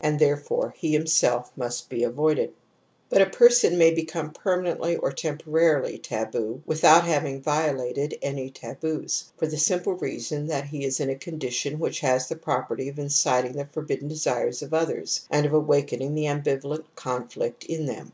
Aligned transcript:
and. 0.00 0.18
there 0.18 0.34
fore 0.38 0.72
he 0.78 0.96
himselfmust 0.96 1.90
be 1.90 2.04
avoided. 2.04 2.50
^ 3.12 3.14
luta 3.14 3.28
person 3.30 3.76
may 3.76 3.90
become 3.92 4.30
permanently 4.30 4.96
or 4.96 5.12
temporarily 5.12 5.98
taboo 5.98 6.62
without 6.64 7.04
having 7.04 7.42
violated 7.42 8.16
any 8.22 8.48
taboos, 8.48 9.30
for 9.36 9.46
the 9.46 9.58
simple 9.58 9.92
reason 9.92 10.46
that 10.46 10.64
he 10.64 10.86
is 10.86 11.00
in 11.00 11.10
a 11.10 11.14
con 11.14 11.38
dition 11.38 11.76
which 11.78 12.00
has 12.00 12.30
the 12.30 12.36
property 12.36 12.88
of 12.88 12.98
inciting 12.98 13.52
the 13.52 13.66
forbidden 13.66 14.08
desires 14.08 14.62
of 14.62 14.72
others 14.72 15.26
and 15.30 15.44
of 15.44 15.52
awakening 15.52 16.14
the 16.14 16.24
ambivalent 16.24 16.84
conflict 16.94 17.62
in 17.66 17.84
them. 17.84 18.12